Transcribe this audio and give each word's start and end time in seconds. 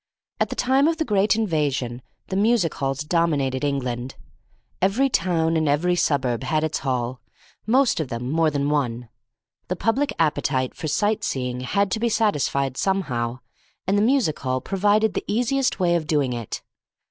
At 0.39 0.49
the 0.49 0.55
time 0.55 0.87
of 0.87 0.97
the 0.97 1.05
great 1.05 1.35
invasion 1.35 2.01
the 2.29 2.35
music 2.35 2.73
halls 2.73 3.01
dominated 3.01 3.63
England. 3.63 4.15
Every 4.81 5.09
town 5.09 5.55
and 5.55 5.69
every 5.69 5.95
suburb 5.95 6.41
had 6.41 6.63
its 6.63 6.79
Hall, 6.79 7.21
most 7.67 7.99
of 7.99 8.07
them 8.07 8.27
more 8.27 8.49
than 8.49 8.71
one. 8.71 9.09
The 9.67 9.75
public 9.75 10.11
appetite 10.17 10.73
for 10.73 10.87
sight 10.87 11.23
seeing 11.23 11.59
had 11.59 11.91
to 11.91 11.99
be 11.99 12.09
satisfied 12.09 12.77
somehow, 12.77 13.41
and 13.85 13.95
the 13.95 14.01
music 14.01 14.39
hall 14.39 14.59
provided 14.59 15.13
the 15.13 15.23
easiest 15.27 15.79
way 15.79 15.93
of 15.95 16.07
doing 16.07 16.33
it. 16.33 16.63